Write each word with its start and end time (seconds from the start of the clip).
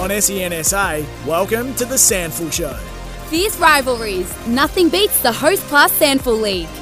On 0.00 0.08
SENSA, 0.08 1.04
welcome 1.26 1.74
to 1.74 1.84
the 1.84 1.96
SANFL 1.96 2.50
Show. 2.50 2.72
Fierce 3.28 3.58
rivalries. 3.58 4.34
Nothing 4.46 4.88
beats 4.88 5.20
the 5.20 5.30
Host 5.30 5.62
Plus 5.64 5.92
SANFL 6.00 6.40
League. 6.40 6.79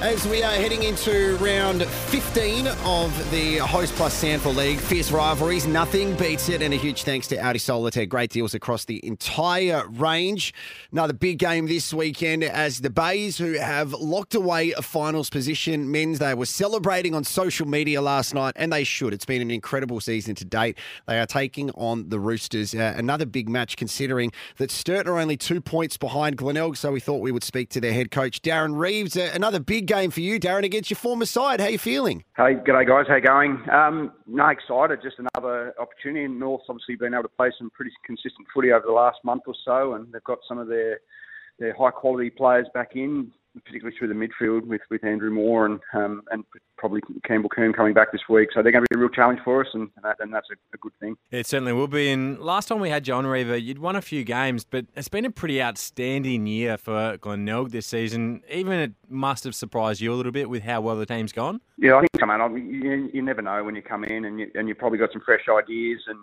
As 0.00 0.26
we 0.26 0.42
are 0.42 0.50
heading 0.52 0.84
into 0.84 1.36
round 1.42 1.84
15 1.84 2.68
of 2.68 3.30
the 3.30 3.58
Host 3.58 3.92
Plus 3.96 4.24
SANFL 4.24 4.56
League, 4.56 4.78
fierce 4.78 5.10
rivalries, 5.10 5.66
nothing 5.66 6.16
beats 6.16 6.48
it. 6.48 6.62
And 6.62 6.72
a 6.72 6.78
huge 6.78 7.02
thanks 7.02 7.26
to 7.26 7.36
Audi 7.36 7.58
Solitaire. 7.58 8.06
Great 8.06 8.30
deals 8.30 8.54
across 8.54 8.86
the 8.86 9.06
entire 9.06 9.86
range. 9.88 10.54
Another 10.90 11.12
big 11.12 11.38
game 11.38 11.66
this 11.66 11.92
weekend 11.92 12.42
as 12.42 12.80
the 12.80 12.88
Bays, 12.88 13.36
who 13.36 13.52
have 13.58 13.92
locked 13.92 14.34
away 14.34 14.72
a 14.72 14.80
finals 14.80 15.28
position, 15.28 15.90
men's, 15.90 16.18
they 16.18 16.32
were 16.32 16.46
celebrating 16.46 17.14
on 17.14 17.22
social 17.22 17.68
media 17.68 18.00
last 18.00 18.32
night, 18.32 18.54
and 18.56 18.72
they 18.72 18.84
should. 18.84 19.12
It's 19.12 19.26
been 19.26 19.42
an 19.42 19.50
incredible 19.50 20.00
season 20.00 20.34
to 20.36 20.46
date. 20.46 20.78
They 21.08 21.20
are 21.20 21.26
taking 21.26 21.72
on 21.72 22.08
the 22.08 22.18
Roosters. 22.18 22.74
Uh, 22.74 22.94
another 22.96 23.26
big 23.26 23.50
match 23.50 23.76
considering 23.76 24.32
that 24.56 24.70
Sturt 24.70 25.06
are 25.06 25.18
only 25.18 25.36
two 25.36 25.60
points 25.60 25.98
behind 25.98 26.38
Glenelg, 26.38 26.78
so 26.78 26.90
we 26.90 27.00
thought 27.00 27.18
we 27.20 27.32
would 27.32 27.44
speak 27.44 27.68
to 27.68 27.82
their 27.82 27.92
head 27.92 28.10
coach, 28.10 28.40
Darren 28.40 28.78
Reeves. 28.78 29.14
Uh, 29.14 29.30
another 29.34 29.60
big 29.60 29.89
game 29.90 30.12
for 30.12 30.20
you, 30.20 30.38
Darren, 30.38 30.62
against 30.62 30.88
your 30.88 30.96
former 30.96 31.26
side. 31.26 31.58
How 31.58 31.66
are 31.66 31.70
you 31.70 31.78
feeling? 31.78 32.22
Hey, 32.36 32.54
g'day 32.54 32.86
guys. 32.86 33.06
How 33.08 33.16
you 33.16 33.22
going? 33.22 33.68
Um, 33.70 34.12
no, 34.24 34.46
excited. 34.46 35.00
Just 35.02 35.16
another 35.18 35.74
opportunity. 35.80 36.24
And 36.26 36.38
North's 36.38 36.66
obviously 36.68 36.94
been 36.94 37.12
able 37.12 37.24
to 37.24 37.28
play 37.30 37.50
some 37.58 37.70
pretty 37.70 37.90
consistent 38.06 38.46
footy 38.54 38.70
over 38.70 38.86
the 38.86 38.92
last 38.92 39.18
month 39.24 39.42
or 39.48 39.54
so, 39.64 39.94
and 39.94 40.12
they've 40.12 40.22
got 40.22 40.38
some 40.46 40.58
of 40.58 40.68
their 40.68 41.00
their 41.58 41.74
high 41.74 41.90
quality 41.90 42.30
players 42.30 42.66
back 42.72 42.92
in 42.94 43.32
particularly 43.54 43.96
through 43.98 44.08
the 44.08 44.14
midfield 44.14 44.66
with, 44.66 44.80
with 44.90 45.04
Andrew 45.04 45.30
Moore 45.30 45.66
and 45.66 45.80
um, 45.92 46.22
and 46.30 46.44
probably 46.76 47.00
Campbell 47.24 47.50
Coombe 47.50 47.72
coming 47.72 47.92
back 47.92 48.10
this 48.10 48.22
week. 48.28 48.48
So 48.54 48.62
they're 48.62 48.72
going 48.72 48.84
to 48.84 48.88
be 48.90 48.96
a 48.96 48.98
real 48.98 49.10
challenge 49.10 49.40
for 49.44 49.60
us, 49.60 49.68
and, 49.74 49.90
that, 50.02 50.16
and 50.20 50.32
that's 50.32 50.48
a, 50.50 50.54
a, 50.74 50.78
good 50.78 50.92
thing. 50.98 51.16
It 51.30 51.46
certainly 51.46 51.74
will 51.74 51.88
be. 51.88 52.10
And 52.10 52.38
last 52.40 52.68
time 52.68 52.80
we 52.80 52.88
had 52.88 53.04
John 53.04 53.26
Reaver, 53.26 53.56
you'd 53.56 53.78
won 53.78 53.96
a 53.96 54.00
few 54.00 54.24
games, 54.24 54.64
but 54.64 54.86
it's 54.96 55.08
been 55.08 55.26
a 55.26 55.30
pretty 55.30 55.62
outstanding 55.62 56.46
year 56.46 56.78
for 56.78 57.18
Glenelg 57.18 57.70
this 57.70 57.86
season. 57.86 58.42
Even 58.50 58.72
it 58.72 58.92
must 59.08 59.44
have 59.44 59.54
surprised 59.54 60.00
you 60.00 60.12
a 60.12 60.16
little 60.16 60.32
bit 60.32 60.48
with 60.48 60.62
how 60.62 60.80
well 60.80 60.96
the 60.96 61.06
team's 61.06 61.32
gone. 61.32 61.60
Yeah, 61.76 61.96
I 61.96 62.00
think, 62.00 62.18
come 62.18 62.30
on, 62.30 62.56
you, 62.56 63.10
you 63.12 63.22
never 63.22 63.42
know 63.42 63.62
when 63.62 63.76
you 63.76 63.82
come 63.82 64.04
in, 64.04 64.24
and 64.24 64.40
you 64.40 64.50
and 64.54 64.68
you 64.68 64.74
probably 64.74 64.98
got 64.98 65.12
some 65.12 65.22
fresh 65.22 65.46
ideas 65.48 66.00
and. 66.06 66.18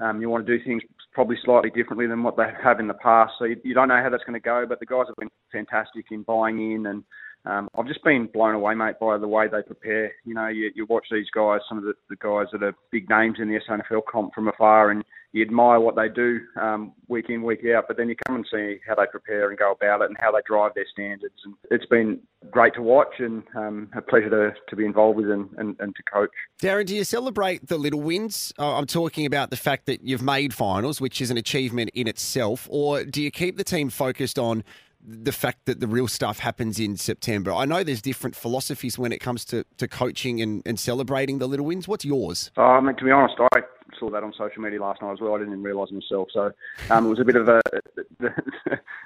Um, 0.00 0.20
you 0.20 0.28
want 0.28 0.46
to 0.46 0.58
do 0.58 0.62
things 0.64 0.82
probably 1.12 1.36
slightly 1.44 1.70
differently 1.70 2.06
than 2.06 2.22
what 2.22 2.36
they 2.36 2.46
have 2.62 2.78
in 2.78 2.86
the 2.86 2.94
past. 2.94 3.32
So 3.38 3.44
you, 3.44 3.56
you 3.64 3.74
don't 3.74 3.88
know 3.88 4.00
how 4.02 4.10
that's 4.10 4.24
going 4.24 4.40
to 4.40 4.44
go, 4.44 4.64
but 4.68 4.78
the 4.78 4.86
guys 4.86 5.06
have 5.08 5.16
been 5.16 5.30
fantastic 5.50 6.06
in 6.10 6.22
buying 6.22 6.72
in 6.72 6.86
and 6.86 7.02
um, 7.48 7.68
I've 7.76 7.86
just 7.86 8.04
been 8.04 8.28
blown 8.32 8.54
away, 8.54 8.74
mate, 8.74 8.96
by 9.00 9.16
the 9.16 9.26
way 9.26 9.48
they 9.48 9.62
prepare. 9.62 10.12
You 10.24 10.34
know, 10.34 10.48
you, 10.48 10.70
you 10.74 10.84
watch 10.86 11.06
these 11.10 11.30
guys, 11.34 11.60
some 11.66 11.78
of 11.78 11.84
the, 11.84 11.94
the 12.10 12.16
guys 12.16 12.46
that 12.52 12.62
are 12.62 12.74
big 12.90 13.08
names 13.08 13.38
in 13.40 13.48
the 13.48 13.58
SANFL 13.66 14.02
comp 14.10 14.34
from 14.34 14.48
afar, 14.48 14.90
and 14.90 15.02
you 15.32 15.42
admire 15.42 15.80
what 15.80 15.96
they 15.96 16.08
do 16.08 16.40
um, 16.60 16.92
week 17.08 17.26
in, 17.30 17.42
week 17.42 17.60
out. 17.74 17.84
But 17.88 17.96
then 17.96 18.10
you 18.10 18.16
come 18.26 18.36
and 18.36 18.46
see 18.52 18.78
how 18.86 18.94
they 18.96 19.06
prepare 19.10 19.48
and 19.48 19.58
go 19.58 19.72
about 19.72 20.02
it, 20.02 20.10
and 20.10 20.16
how 20.20 20.30
they 20.30 20.40
drive 20.46 20.72
their 20.74 20.86
standards. 20.92 21.34
And 21.44 21.54
it's 21.70 21.86
been 21.86 22.20
great 22.50 22.74
to 22.74 22.82
watch, 22.82 23.14
and 23.18 23.42
um, 23.56 23.88
a 23.96 24.02
pleasure 24.02 24.30
to, 24.30 24.54
to 24.68 24.76
be 24.76 24.84
involved 24.84 25.16
with 25.16 25.30
and, 25.30 25.48
and, 25.56 25.74
and 25.80 25.96
to 25.96 26.02
coach. 26.02 26.30
Darren, 26.60 26.84
do 26.84 26.94
you 26.94 27.04
celebrate 27.04 27.66
the 27.66 27.78
little 27.78 28.02
wins? 28.02 28.52
Uh, 28.58 28.76
I'm 28.76 28.86
talking 28.86 29.24
about 29.24 29.48
the 29.48 29.56
fact 29.56 29.86
that 29.86 30.02
you've 30.02 30.22
made 30.22 30.52
finals, 30.52 31.00
which 31.00 31.22
is 31.22 31.30
an 31.30 31.38
achievement 31.38 31.90
in 31.94 32.08
itself, 32.08 32.68
or 32.70 33.04
do 33.04 33.22
you 33.22 33.30
keep 33.30 33.56
the 33.56 33.64
team 33.64 33.88
focused 33.88 34.38
on? 34.38 34.64
The 35.04 35.32
fact 35.32 35.66
that 35.66 35.80
the 35.80 35.86
real 35.86 36.08
stuff 36.08 36.40
happens 36.40 36.80
in 36.80 36.96
September. 36.96 37.52
I 37.52 37.64
know 37.64 37.84
there's 37.84 38.02
different 38.02 38.34
philosophies 38.34 38.98
when 38.98 39.12
it 39.12 39.18
comes 39.18 39.44
to, 39.46 39.64
to 39.76 39.88
coaching 39.88 40.42
and, 40.42 40.62
and 40.66 40.78
celebrating 40.78 41.38
the 41.38 41.48
little 41.48 41.66
wins. 41.66 41.86
What's 41.86 42.04
yours? 42.04 42.50
Oh, 42.56 42.62
I 42.62 42.80
mean, 42.80 42.96
to 42.96 43.04
be 43.04 43.10
honest, 43.10 43.36
I 43.52 43.60
saw 43.98 44.10
that 44.10 44.22
on 44.22 44.32
social 44.36 44.62
media 44.62 44.80
last 44.80 45.00
night 45.00 45.12
as 45.12 45.20
well. 45.20 45.34
I 45.34 45.38
didn't 45.38 45.52
even 45.52 45.62
realise 45.62 45.90
myself. 45.92 46.28
So 46.32 46.52
um, 46.90 47.06
it 47.06 47.08
was 47.08 47.20
a 47.20 47.24
bit 47.24 47.36
of 47.36 47.48
a 47.48 47.60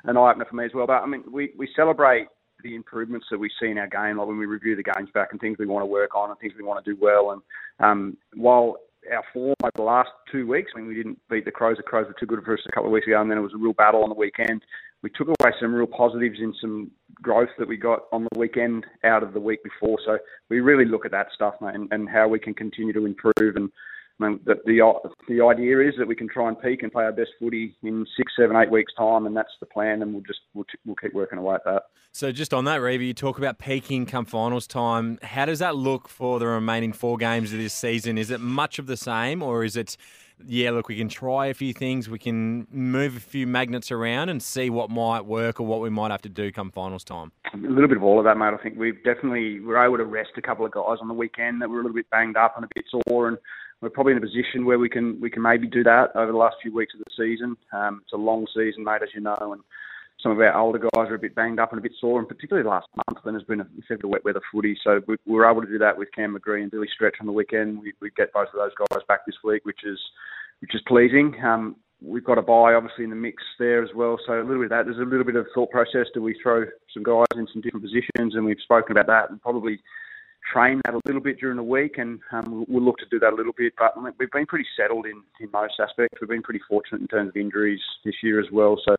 an 0.05 0.17
eye 0.17 0.31
opener 0.31 0.47
for 0.47 0.57
me 0.57 0.65
as 0.65 0.73
well. 0.75 0.87
But 0.87 1.03
I 1.03 1.07
mean, 1.07 1.25
we, 1.31 1.53
we 1.57 1.69
celebrate 1.77 2.29
the 2.63 2.75
improvements 2.75 3.27
that 3.31 3.39
we 3.39 3.51
see 3.61 3.69
in 3.69 3.79
our 3.79 3.89
game, 3.89 4.19
like 4.19 4.27
when 4.27 4.39
we 4.39 4.47
review 4.47 4.77
the 4.77 4.83
games 4.83 5.11
back 5.13 5.29
and 5.33 5.41
things 5.41 5.59
we 5.59 5.67
want 5.67 5.83
to 5.83 5.87
work 5.87 6.15
on 6.15 6.31
and 6.31 6.39
things 6.39 6.53
we 6.57 6.65
want 6.65 6.83
to 6.85 6.95
do 6.95 6.99
well. 7.01 7.33
And 7.33 7.43
um, 7.81 8.17
while 8.35 8.77
our 9.11 9.25
form 9.33 9.55
over 9.63 9.73
the 9.75 9.83
last 9.83 10.11
two 10.31 10.47
weeks. 10.47 10.73
I 10.75 10.79
mean, 10.79 10.89
we 10.89 10.95
didn't 10.95 11.19
beat 11.31 11.45
the 11.45 11.51
Crows. 11.51 11.77
The 11.77 11.83
Crows 11.83 12.07
were 12.07 12.17
too 12.19 12.27
good 12.27 12.45
for 12.45 12.55
us 12.55 12.61
a 12.69 12.73
couple 12.73 12.87
of 12.87 12.93
weeks 12.93 13.07
ago, 13.07 13.21
and 13.21 13.31
then 13.31 13.39
it 13.39 13.43
was 13.43 13.55
a 13.55 13.59
real 13.59 13.73
battle 13.73 14.03
on 14.03 14.09
the 14.09 14.15
weekend 14.15 14.63
we 15.03 15.11
took 15.11 15.29
away 15.29 15.53
some 15.61 15.75
real 15.75 15.87
positives 15.87 16.39
in 16.39 16.55
some 16.61 16.91
growth 17.21 17.49
that 17.59 17.69
we 17.69 17.77
got 17.77 18.05
on 18.13 18.27
the 18.31 18.39
weekend 18.39 18.87
out 19.05 19.23
of 19.23 19.33
the 19.33 19.41
week 19.41 19.63
before. 19.65 19.99
So 20.05 20.19
we 20.49 20.61
really 20.61 20.85
look 20.85 21.05
at 21.05 21.11
that 21.11 21.27
stuff, 21.35 21.55
mate, 21.61 21.75
and, 21.75 21.89
and 21.93 22.09
how 22.09 22.29
we 22.29 22.39
can 22.39 22.55
continue 22.55 22.93
to 22.93 23.05
improve. 23.05 23.57
And 23.57 23.71
I 24.23 24.29
mean, 24.29 24.41
the, 24.45 24.55
the 24.65 25.11
the 25.29 25.45
idea 25.45 25.81
is 25.81 25.95
that 25.99 26.07
we 26.07 26.15
can 26.15 26.29
try 26.29 26.49
and 26.49 26.61
peak 26.61 26.83
and 26.83 26.93
play 26.93 27.05
our 27.05 27.13
best 27.13 27.31
footy 27.39 27.77
in 27.83 28.07
six, 28.17 28.33
seven, 28.39 28.57
eight 28.57 28.71
weeks' 28.71 28.93
time, 28.97 29.27
and 29.27 29.37
that's 29.37 29.53
the 29.61 29.67
plan. 29.67 30.03
And 30.03 30.13
we'll 30.13 30.23
just 30.23 30.41
we'll, 30.55 30.65
we'll 30.85 30.97
keep 30.97 31.15
working 31.15 31.39
away 31.39 31.57
at 31.57 31.65
that. 31.65 31.85
So 32.13 32.31
just 32.31 32.53
on 32.53 32.65
that, 32.67 32.77
Reeve, 32.77 33.01
you 33.01 33.15
talk 33.15 33.39
about 33.39 33.59
peaking 33.59 34.05
come 34.07 34.27
finals 34.27 34.67
time. 34.67 35.19
How 35.23 35.47
does 35.47 35.61
that 35.61 35.77
look 35.77 36.09
for 36.09 36.39
the 36.39 36.47
remaining 36.47 36.93
four 36.93 37.17
games 37.17 37.53
of 37.53 37.59
this 37.59 37.73
season? 37.73 38.19
Is 38.19 38.31
it 38.31 38.41
much 38.41 38.79
of 38.79 38.87
the 38.87 38.97
same, 38.97 39.43
or 39.43 39.65
is 39.65 39.77
it? 39.77 39.97
yeah, 40.47 40.71
look, 40.71 40.89
we 40.89 40.97
can 40.97 41.09
try 41.09 41.47
a 41.47 41.55
few 41.55 41.73
things. 41.73 42.09
We 42.09 42.19
can 42.19 42.67
move 42.71 43.17
a 43.17 43.21
few 43.21 43.47
magnets 43.47 43.91
around 43.91 44.29
and 44.29 44.43
see 44.43 44.71
what 44.71 44.91
might 44.91 45.25
work 45.25 45.61
or 45.61 45.67
what 45.67 45.81
we 45.81 45.91
might 45.91 46.11
have 46.11 46.23
to 46.23 46.29
do 46.29 46.51
come 46.53 46.71
finals 46.71 47.05
time. 47.05 47.33
A 47.53 47.57
little 47.57 47.89
bit 47.89 47.97
of 47.97 48.03
all 48.03 48.19
of 48.19 48.25
that, 48.25 48.37
mate. 48.37 48.55
I 48.55 48.57
think 48.63 48.79
we've 48.79 49.03
definitely 49.05 49.61
were 49.61 49.83
able 49.83 49.99
to 49.99 50.05
rest 50.05 50.31
a 50.37 50.43
couple 50.43 50.65
of 50.65 50.73
guys 50.73 50.99
on 51.01 51.09
the 51.09 51.15
weekend 51.15 51.61
that 51.63 51.69
were 51.69 51.81
a 51.81 51.83
little 51.83 51.95
bit 51.95 52.11
banged 52.11 52.37
up 52.37 52.55
and 52.57 52.65
a 52.65 52.69
bit 52.75 52.85
sore, 52.91 53.29
and 53.29 53.39
we're 53.83 53.91
probably 53.91 54.13
in 54.13 54.19
a 54.19 54.23
position 54.23 54.65
where 54.65 54.79
we 54.79 54.89
can 54.89 55.21
we 55.21 55.29
can 55.29 55.43
maybe 55.43 55.67
do 55.67 55.83
that 55.83 56.15
over 56.15 56.31
the 56.31 56.39
last 56.39 56.57
few 56.63 56.73
weeks 56.73 56.95
of 56.95 57.01
the 57.01 57.11
season. 57.17 57.57
Um, 57.73 58.01
it's 58.05 58.13
a 58.13 58.17
long 58.17 58.47
season, 58.55 58.85
mate, 58.85 59.03
as 59.03 59.09
you 59.15 59.21
know, 59.21 59.37
and 59.53 59.61
some 60.23 60.31
of 60.31 60.39
our 60.39 60.57
older 60.57 60.79
guys 60.79 61.11
are 61.11 61.17
a 61.17 61.19
bit 61.19 61.35
banged 61.35 61.59
up 61.59 61.73
and 61.73 61.81
a 61.81 61.83
bit 61.83 61.93
sore, 62.01 62.21
and 62.21 62.29
particularly 62.29 62.67
last 62.67 62.87
month 62.97 63.19
when 63.25 63.35
there's 63.35 63.45
been 63.45 63.61
a 63.61 63.67
fair 63.89 63.99
wet 64.05 64.25
weather 64.25 64.41
footy. 64.53 64.79
So 64.85 65.01
we, 65.09 65.17
we 65.27 65.35
were 65.35 65.51
able 65.51 65.63
to 65.63 65.69
do 65.69 65.79
that 65.79 65.99
with 65.99 66.13
Cam 66.15 66.37
McGree 66.37 66.63
and 66.63 66.71
Billy 66.71 66.87
Stretch 66.95 67.17
on 67.21 67.27
the 67.27 67.33
weekend. 67.33 67.81
We, 67.81 67.93
we 68.01 68.11
get 68.17 68.33
both 68.33 68.49
of 68.55 68.61
those 68.61 68.71
guys 68.79 69.03
back 69.09 69.27
this 69.27 69.37
week, 69.43 69.65
which 69.65 69.81
is 69.85 69.99
which 70.61 70.77
is 70.77 70.81
pleasing. 70.87 71.35
Um, 71.45 71.75
we've 72.01 72.25
got 72.25 72.39
a 72.39 72.43
buy 72.43 72.75
obviously 72.75 73.03
in 73.03 73.11
the 73.11 73.17
mix 73.17 73.43
there 73.59 73.83
as 73.83 73.91
well. 73.97 74.17
So 74.27 74.35
a 74.35 74.47
little 74.47 74.63
bit 74.63 74.65
of 74.65 74.71
that. 74.71 74.85
There's 74.85 74.99
a 74.99 75.11
little 75.11 75.25
bit 75.25 75.35
of 75.35 75.47
thought 75.53 75.71
process. 75.71 76.07
Do 76.15 76.23
we 76.23 76.39
throw 76.41 76.67
some 76.95 77.03
guys 77.03 77.27
in 77.35 77.49
some 77.53 77.63
different 77.63 77.85
positions? 77.85 78.37
And 78.37 78.45
we've 78.45 78.63
spoken 78.63 78.93
about 78.93 79.09
that 79.09 79.31
and 79.31 79.43
probably 79.43 79.81
train 80.51 80.81
that 80.85 80.95
a 80.95 81.01
little 81.07 81.21
bit 81.21 81.39
during 81.39 81.57
the 81.57 81.63
week. 81.63 81.99
And 81.99 82.21
um, 82.33 82.65
we'll 82.69 82.83
look 82.83 82.99
to 82.99 83.07
do 83.11 83.19
that 83.21 83.33
a 83.33 83.37
little 83.37 83.55
bit. 83.57 83.75
But 83.79 83.95
we've 84.19 84.31
been 84.31 84.47
pretty 84.47 84.67
settled 84.77 85.07
in, 85.07 85.23
in 85.41 85.51
most 85.53 85.75
aspects. 85.81 86.21
We've 86.21 86.31
been 86.31 86.43
pretty 86.43 86.61
fortunate 86.69 87.01
in 87.01 87.09
terms 87.09 87.31
of 87.31 87.37
injuries 87.37 87.81
this 88.05 88.15
year 88.23 88.41
as 88.41 88.47
well. 88.53 88.81
So 88.85 88.97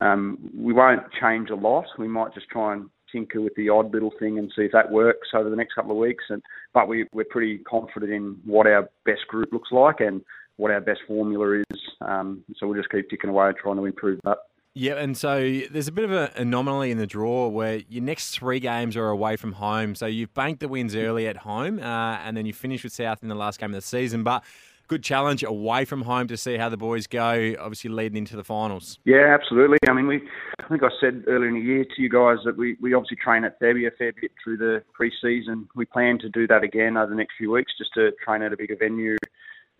um, 0.00 0.38
we 0.56 0.72
won't 0.72 1.02
change 1.20 1.50
a 1.50 1.54
lot. 1.54 1.86
We 1.98 2.08
might 2.08 2.34
just 2.34 2.48
try 2.48 2.74
and 2.74 2.88
tinker 3.12 3.40
with 3.40 3.54
the 3.56 3.68
odd 3.68 3.92
little 3.92 4.12
thing 4.18 4.38
and 4.38 4.52
see 4.54 4.62
if 4.62 4.72
that 4.72 4.90
works 4.90 5.28
over 5.34 5.50
the 5.50 5.56
next 5.56 5.74
couple 5.74 5.90
of 5.92 5.96
weeks. 5.96 6.24
And 6.28 6.42
but 6.72 6.88
we, 6.88 7.06
we're 7.12 7.24
pretty 7.24 7.58
confident 7.58 8.12
in 8.12 8.36
what 8.44 8.66
our 8.66 8.88
best 9.04 9.26
group 9.28 9.52
looks 9.52 9.70
like 9.72 10.00
and 10.00 10.22
what 10.56 10.70
our 10.70 10.80
best 10.80 11.00
formula 11.08 11.62
is. 11.70 11.80
Um, 12.00 12.44
so 12.56 12.66
we'll 12.66 12.78
just 12.78 12.90
keep 12.90 13.08
ticking 13.10 13.30
away 13.30 13.50
trying 13.60 13.76
to 13.76 13.84
improve 13.84 14.20
that. 14.24 14.38
Yeah, 14.74 14.94
and 14.94 15.16
so 15.16 15.40
there's 15.70 15.88
a 15.88 15.92
bit 15.92 16.04
of 16.04 16.12
an 16.12 16.30
anomaly 16.36 16.92
in 16.92 16.98
the 16.98 17.06
draw 17.06 17.48
where 17.48 17.80
your 17.88 18.04
next 18.04 18.30
three 18.30 18.60
games 18.60 18.96
are 18.96 19.08
away 19.08 19.36
from 19.36 19.52
home. 19.52 19.96
So 19.96 20.06
you've 20.06 20.32
banked 20.32 20.60
the 20.60 20.68
wins 20.68 20.94
early 20.94 21.26
at 21.26 21.38
home, 21.38 21.80
uh, 21.80 22.18
and 22.24 22.36
then 22.36 22.46
you 22.46 22.52
finish 22.52 22.84
with 22.84 22.92
South 22.92 23.22
in 23.22 23.28
the 23.28 23.34
last 23.34 23.58
game 23.58 23.70
of 23.70 23.74
the 23.74 23.86
season. 23.86 24.22
But 24.22 24.44
good 24.86 25.02
challenge 25.02 25.42
away 25.42 25.84
from 25.84 26.02
home 26.02 26.28
to 26.28 26.36
see 26.36 26.56
how 26.56 26.68
the 26.68 26.76
boys 26.76 27.08
go. 27.08 27.54
Obviously, 27.58 27.90
leading 27.90 28.18
into 28.18 28.36
the 28.36 28.44
finals. 28.44 29.00
Yeah, 29.04 29.34
absolutely. 29.34 29.78
I 29.88 29.92
mean, 29.92 30.06
we 30.06 30.20
I 30.60 30.68
think 30.68 30.84
I 30.84 30.88
said 31.00 31.24
earlier 31.26 31.48
in 31.48 31.54
the 31.54 31.60
year 31.60 31.84
to 31.84 32.02
you 32.02 32.08
guys 32.08 32.38
that 32.44 32.56
we, 32.56 32.76
we 32.80 32.94
obviously 32.94 33.16
train 33.16 33.42
at 33.42 33.60
Thebby 33.60 33.88
a 33.88 33.90
fair 33.90 34.12
bit 34.12 34.30
through 34.42 34.58
the 34.58 34.84
pre-season. 34.92 35.68
We 35.74 35.84
plan 35.84 36.20
to 36.20 36.28
do 36.28 36.46
that 36.46 36.62
again 36.62 36.96
over 36.96 37.10
the 37.10 37.16
next 37.16 37.34
few 37.36 37.50
weeks, 37.50 37.72
just 37.76 37.92
to 37.94 38.12
train 38.24 38.42
at 38.42 38.52
a 38.52 38.56
bigger 38.56 38.76
venue 38.78 39.16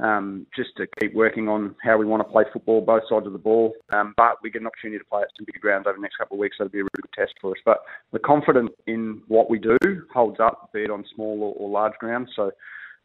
um, 0.02 0.46
just 0.54 0.70
to 0.76 0.86
keep 1.00 1.14
working 1.14 1.48
on 1.48 1.74
how 1.82 1.96
we 1.96 2.06
want 2.06 2.20
to 2.20 2.32
play 2.32 2.44
football, 2.52 2.80
both 2.80 3.02
sides 3.08 3.26
of 3.26 3.32
the 3.32 3.38
ball. 3.38 3.72
Um, 3.90 4.14
but 4.16 4.36
we 4.42 4.50
get 4.50 4.62
an 4.62 4.66
opportunity 4.66 4.98
to 4.98 5.04
play 5.04 5.22
at 5.22 5.28
some 5.36 5.44
bigger 5.46 5.60
grounds 5.60 5.86
over 5.86 5.96
the 5.96 6.02
next 6.02 6.16
couple 6.16 6.36
of 6.36 6.40
weeks. 6.40 6.56
So 6.58 6.64
it'll 6.64 6.72
be 6.72 6.80
a 6.80 6.82
really 6.82 7.02
good 7.02 7.12
test 7.14 7.34
for 7.40 7.52
us. 7.52 7.58
But 7.64 7.78
we're 8.12 8.20
confident 8.20 8.70
in 8.86 9.22
what 9.28 9.50
we 9.50 9.58
do 9.58 9.78
holds 10.12 10.40
up, 10.40 10.70
be 10.72 10.84
it 10.84 10.90
on 10.90 11.04
small 11.14 11.42
or, 11.42 11.54
or 11.54 11.70
large 11.70 11.94
grounds. 11.98 12.30
So 12.34 12.50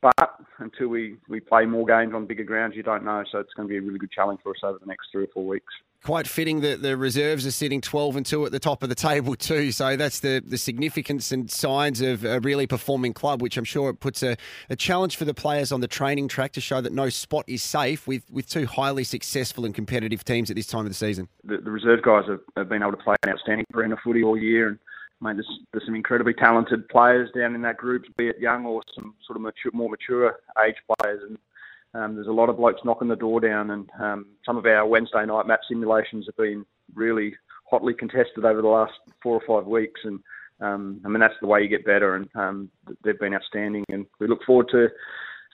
but 0.06 0.40
until 0.60 0.90
we, 0.90 1.16
we 1.28 1.40
play 1.40 1.66
more 1.66 1.84
games 1.84 2.13
on 2.13 2.28
bigger 2.28 2.44
grounds, 2.44 2.75
you 2.75 2.84
don't 2.84 3.04
know. 3.04 3.24
So 3.31 3.40
it's 3.40 3.54
going 3.54 3.68
to 3.68 3.72
be 3.72 3.78
a 3.78 3.81
really 3.81 3.98
good 3.98 4.12
challenge 4.12 4.40
for 4.44 4.52
us 4.52 4.57
over 4.62 4.78
the 4.78 4.86
next 4.86 5.07
three 5.12 5.24
or 5.24 5.28
four 5.34 5.48
weeks. 5.48 5.74
Quite 6.04 6.28
fitting 6.28 6.62
that 6.62 6.84
the 6.84 6.96
reserves 6.96 7.48
are 7.48 7.52
sitting 7.52 7.81
12 7.81 8.18
and 8.18 8.24
2 8.24 8.46
at 8.46 8.52
the 8.52 8.60
top 8.60 8.84
of 8.84 8.90
the 8.90 8.96
table, 8.96 9.36
too. 9.36 9.72
So 9.72 9.96
that's 9.96 10.19
the, 10.19 10.44
the 10.46 10.60
significance 10.60 11.31
and 11.31 11.50
signs 11.50 12.02
of 12.02 12.24
a 12.24 12.40
really 12.40 12.68
performing 12.68 13.13
club, 13.13 13.42
which 13.42 13.57
I'm 13.57 13.63
sure 13.63 13.90
it 13.90 14.00
puts 14.00 14.22
a, 14.22 14.38
a 14.69 14.75
challenge 14.75 15.16
for 15.16 15.25
the 15.25 15.34
players 15.34 15.72
on 15.72 15.81
the 15.81 15.88
training 15.88 16.28
track 16.28 16.51
to 16.51 16.62
show 16.62 16.81
that 16.81 16.94
no 16.94 17.10
spot 17.10 17.46
is 17.48 17.63
safe 17.63 18.06
with, 18.06 18.30
with 18.30 18.48
two 18.48 18.68
highly 18.68 19.06
successful 19.06 19.66
and 19.66 19.74
competitive 19.74 20.24
teams 20.24 20.51
at 20.51 20.56
this 20.56 20.68
time 20.68 20.81
of 20.81 20.90
the 20.90 20.94
season. 20.94 21.28
The, 21.44 21.58
the 21.58 21.72
reserve 21.72 22.04
guys 22.04 22.25
have, 22.28 22.42
have 22.56 22.69
been 22.69 22.84
able 22.84 22.92
to 22.92 23.04
play 23.04 23.16
an 23.24 23.31
outstanding 23.31 23.66
brand 23.72 23.92
of 23.92 23.98
footy 24.04 24.22
all 24.22 24.38
year. 24.38 24.68
And 24.68 24.78
mate, 25.22 25.36
there's, 25.36 25.60
there's 25.72 25.86
some 25.86 25.96
incredibly 25.96 26.34
talented 26.34 26.88
players 26.90 27.30
down 27.36 27.56
in 27.56 27.62
that 27.62 27.78
group, 27.78 28.04
be 28.18 28.28
it 28.28 28.40
young 28.40 28.66
or 28.66 28.82
some 28.94 29.16
sort 29.26 29.38
of 29.38 29.42
mature, 29.42 29.72
more 29.74 29.90
mature 29.90 30.38
age 30.66 30.76
players. 31.00 31.22
And 31.28 31.38
um, 31.94 32.16
there's 32.16 32.28
a 32.28 32.32
lot 32.32 32.50
of 32.50 32.58
blokes 32.58 32.82
knocking 32.84 33.08
the 33.08 33.16
door 33.16 33.40
down, 33.40 33.72
and 33.72 33.90
um, 34.00 34.26
some 34.46 34.58
of 34.58 34.66
our 34.66 34.86
Wednesday 34.86 35.26
night 35.26 35.48
map 35.48 35.62
simulations 35.68 36.26
have 36.26 36.36
been 36.38 36.66
really 36.94 37.34
hotly 37.70 37.94
contested 37.94 38.46
over 38.46 38.62
the 38.62 38.68
last 38.68 38.94
four 39.24 39.42
or 39.42 39.62
five 39.62 39.68
weeks. 39.68 40.02
And 40.04 40.20
um, 40.60 41.02
I 41.06 41.10
mean, 41.10 41.20
that's 41.20 41.34
the 41.42 41.48
way 41.48 41.62
you 41.62 41.70
get 41.70 41.86
better, 41.86 42.16
and 42.16 42.30
um, 42.36 42.70
they've 43.04 43.20
been 43.20 43.34
outstanding. 43.34 43.86
And 43.90 44.06
we 44.20 44.28
look 44.28 44.44
forward 44.46 44.68
to 44.72 44.88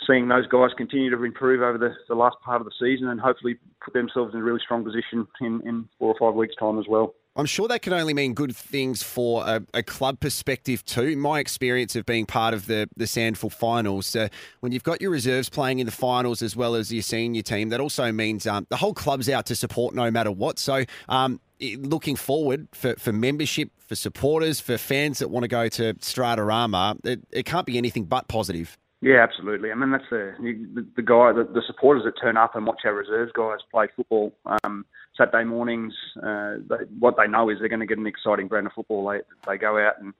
seeing 0.07 0.27
those 0.27 0.47
guys 0.47 0.71
continue 0.77 1.15
to 1.15 1.23
improve 1.23 1.61
over 1.61 1.77
the, 1.77 1.93
the 2.09 2.15
last 2.15 2.37
part 2.43 2.61
of 2.61 2.65
the 2.65 2.73
season 2.79 3.09
and 3.09 3.19
hopefully 3.19 3.57
put 3.83 3.93
themselves 3.93 4.33
in 4.33 4.39
a 4.39 4.43
really 4.43 4.59
strong 4.63 4.83
position 4.83 5.27
in, 5.41 5.61
in 5.65 5.87
four 5.99 6.13
or 6.13 6.19
five 6.19 6.35
weeks' 6.35 6.55
time 6.59 6.79
as 6.79 6.85
well. 6.87 7.13
I'm 7.35 7.45
sure 7.45 7.67
that 7.69 7.81
can 7.81 7.93
only 7.93 8.13
mean 8.13 8.33
good 8.33 8.55
things 8.55 9.01
for 9.01 9.47
a, 9.47 9.63
a, 9.73 9.83
club 9.83 10.19
perspective 10.19 10.83
too. 10.83 11.15
My 11.15 11.39
experience 11.39 11.95
of 11.95 12.05
being 12.05 12.25
part 12.25 12.53
of 12.53 12.65
the 12.65 12.89
the 12.97 13.05
SANFL 13.05 13.53
finals, 13.53 14.13
uh, 14.15 14.27
when 14.59 14.73
you've 14.73 14.83
got 14.83 14.99
your 14.99 15.11
reserves 15.11 15.49
playing 15.49 15.79
in 15.79 15.85
the 15.85 15.93
finals 15.93 16.41
as 16.41 16.57
well 16.57 16.75
as 16.75 16.91
your 16.91 17.03
senior 17.03 17.41
team, 17.41 17.69
that 17.69 17.79
also 17.79 18.11
means 18.11 18.45
um, 18.45 18.67
the 18.69 18.75
whole 18.75 18.93
club's 18.93 19.29
out 19.29 19.45
to 19.45 19.55
support 19.55 19.95
no 19.95 20.11
matter 20.11 20.31
what. 20.31 20.59
So, 20.59 20.83
um, 21.07 21.39
looking 21.77 22.17
forward 22.17 22.67
for, 22.73 22.95
for 22.95 23.13
membership, 23.13 23.69
for 23.77 23.95
supporters, 23.95 24.59
for 24.59 24.77
fans 24.77 25.19
that 25.19 25.29
want 25.29 25.43
to 25.43 25.47
go 25.47 25.69
to 25.69 25.93
Stratarama, 25.95 27.05
it, 27.05 27.21
it 27.31 27.45
can't 27.45 27.65
be 27.65 27.77
anything 27.77 28.05
but 28.05 28.27
positive. 28.27 28.77
Yeah, 29.01 29.23
absolutely. 29.23 29.71
I 29.71 29.75
mean, 29.75 29.91
that's 29.91 30.09
the 30.11 30.33
the, 30.39 30.85
the 30.95 31.01
guy, 31.01 31.33
the, 31.33 31.43
the, 31.51 31.63
supporters 31.65 32.03
that 32.05 32.21
turn 32.21 32.37
up 32.37 32.55
and 32.55 32.67
watch 32.67 32.81
our 32.85 32.93
reserves 32.93 33.31
guys 33.35 33.57
play 33.71 33.87
football 33.95 34.31
um, 34.63 34.85
Saturday 35.17 35.43
mornings. 35.43 35.93
Uh, 36.17 36.57
they, 36.69 36.85
what 36.99 37.15
they 37.17 37.27
know 37.27 37.49
is 37.49 37.57
they're 37.59 37.67
going 37.67 37.79
to 37.79 37.87
get 37.87 37.97
an 37.97 38.05
exciting 38.05 38.47
brand 38.47 38.67
of 38.67 38.73
football. 38.73 39.09
They 39.09 39.21
they 39.47 39.57
go 39.57 39.79
out 39.79 39.99
and 39.99 40.13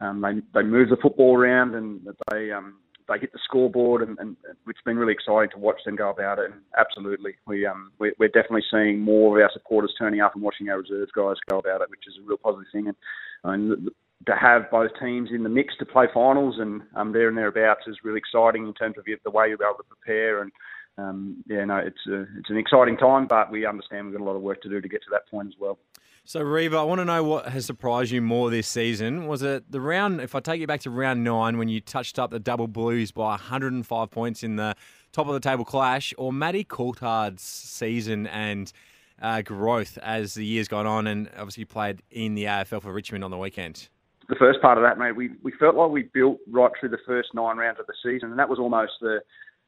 um, 0.00 0.22
they 0.22 0.40
they 0.58 0.66
move 0.66 0.88
the 0.88 0.96
football 0.96 1.36
around 1.36 1.74
and 1.74 2.00
they 2.30 2.50
um, 2.50 2.76
they 3.06 3.18
hit 3.18 3.32
the 3.32 3.38
scoreboard, 3.44 4.00
and, 4.00 4.18
and 4.18 4.36
it's 4.66 4.80
been 4.84 4.96
really 4.96 5.12
exciting 5.12 5.50
to 5.50 5.58
watch 5.58 5.80
them 5.84 5.96
go 5.96 6.08
about 6.08 6.38
it. 6.38 6.52
And 6.52 6.62
absolutely, 6.78 7.34
we 7.46 7.66
um 7.66 7.92
we're, 7.98 8.14
we're 8.18 8.28
definitely 8.28 8.64
seeing 8.70 8.98
more 9.00 9.38
of 9.38 9.42
our 9.42 9.50
supporters 9.52 9.94
turning 9.98 10.20
up 10.20 10.34
and 10.34 10.42
watching 10.42 10.70
our 10.70 10.78
reserves 10.78 11.12
guys 11.12 11.36
go 11.50 11.58
about 11.58 11.82
it, 11.82 11.90
which 11.90 12.06
is 12.06 12.14
a 12.18 12.26
real 12.26 12.38
positive 12.38 12.72
thing. 12.72 12.88
And, 12.88 12.96
and 13.44 13.90
to 14.26 14.36
have 14.36 14.70
both 14.70 14.90
teams 15.00 15.30
in 15.32 15.42
the 15.42 15.48
mix 15.48 15.74
to 15.78 15.86
play 15.86 16.06
finals 16.12 16.56
and 16.58 16.82
um, 16.94 17.12
there 17.12 17.28
and 17.28 17.36
thereabouts 17.36 17.82
is 17.86 17.98
really 18.04 18.18
exciting 18.18 18.66
in 18.66 18.74
terms 18.74 18.96
of 18.98 19.04
the 19.04 19.30
way 19.30 19.48
you'll 19.48 19.58
be 19.58 19.64
able 19.64 19.76
to 19.76 19.84
prepare. 19.84 20.42
And 20.42 20.52
um, 20.98 21.42
yeah, 21.46 21.64
no, 21.64 21.76
it's 21.76 22.06
a, 22.08 22.22
it's 22.38 22.50
an 22.50 22.58
exciting 22.58 22.96
time, 22.96 23.26
but 23.26 23.50
we 23.50 23.66
understand 23.66 24.06
we've 24.06 24.16
got 24.16 24.22
a 24.22 24.26
lot 24.26 24.36
of 24.36 24.42
work 24.42 24.62
to 24.62 24.68
do 24.68 24.80
to 24.80 24.88
get 24.88 25.02
to 25.02 25.10
that 25.10 25.28
point 25.28 25.48
as 25.48 25.54
well. 25.58 25.78
So, 26.24 26.40
Reva, 26.40 26.76
I 26.76 26.82
want 26.84 27.00
to 27.00 27.04
know 27.04 27.24
what 27.24 27.48
has 27.48 27.66
surprised 27.66 28.12
you 28.12 28.22
more 28.22 28.48
this 28.48 28.68
season. 28.68 29.26
Was 29.26 29.42
it 29.42 29.72
the 29.72 29.80
round, 29.80 30.20
if 30.20 30.36
I 30.36 30.40
take 30.40 30.60
you 30.60 30.68
back 30.68 30.80
to 30.82 30.90
round 30.90 31.24
nine, 31.24 31.58
when 31.58 31.68
you 31.68 31.80
touched 31.80 32.16
up 32.16 32.30
the 32.30 32.38
double 32.38 32.68
blues 32.68 33.10
by 33.10 33.30
105 33.30 34.10
points 34.10 34.44
in 34.44 34.54
the 34.54 34.76
top 35.10 35.26
of 35.26 35.34
the 35.34 35.40
table 35.40 35.64
clash, 35.64 36.14
or 36.16 36.32
Matty 36.32 36.62
Coulthard's 36.62 37.42
season 37.42 38.28
and 38.28 38.72
uh, 39.20 39.42
growth 39.42 39.98
as 40.00 40.34
the 40.34 40.46
years 40.46 40.68
gone 40.68 40.86
on, 40.86 41.08
and 41.08 41.28
obviously 41.36 41.64
played 41.64 42.02
in 42.12 42.36
the 42.36 42.44
AFL 42.44 42.82
for 42.82 42.92
Richmond 42.92 43.24
on 43.24 43.32
the 43.32 43.38
weekend? 43.38 43.88
The 44.32 44.38
first 44.38 44.62
part 44.62 44.78
of 44.78 44.84
that, 44.84 44.98
mate, 44.98 45.14
we, 45.14 45.30
we 45.42 45.52
felt 45.60 45.74
like 45.74 45.90
we 45.90 46.08
built 46.14 46.38
right 46.50 46.70
through 46.80 46.88
the 46.88 47.04
first 47.06 47.28
nine 47.34 47.58
rounds 47.58 47.78
of 47.78 47.86
the 47.86 47.92
season, 48.02 48.30
and 48.30 48.38
that 48.38 48.48
was 48.48 48.58
almost 48.58 48.92
the, 49.02 49.18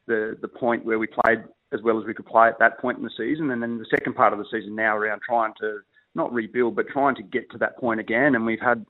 the 0.06 0.38
the 0.40 0.48
point 0.48 0.86
where 0.86 0.98
we 0.98 1.06
played 1.06 1.44
as 1.72 1.80
well 1.82 2.00
as 2.00 2.06
we 2.06 2.14
could 2.14 2.24
play 2.24 2.48
at 2.48 2.58
that 2.58 2.78
point 2.78 2.96
in 2.96 3.04
the 3.04 3.10
season. 3.14 3.50
And 3.50 3.62
then 3.62 3.76
the 3.76 3.86
second 3.90 4.14
part 4.14 4.32
of 4.32 4.38
the 4.38 4.46
season 4.50 4.74
now 4.74 4.96
around 4.96 5.20
trying 5.20 5.52
to 5.60 5.80
not 6.14 6.32
rebuild, 6.32 6.76
but 6.76 6.88
trying 6.88 7.14
to 7.16 7.22
get 7.22 7.50
to 7.50 7.58
that 7.58 7.76
point 7.78 8.00
again. 8.00 8.34
And 8.36 8.46
we've 8.46 8.60
had 8.60 8.86